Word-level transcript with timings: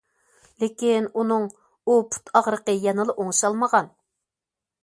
لېكىن، 0.63 1.09
ئۇنىڭ 1.23 1.45
ئۇ 1.49 1.99
پۇت 2.15 2.33
ئاغرىقى 2.41 2.77
يەنىلا 2.89 3.17
ئوڭشالمىغان. 3.19 3.93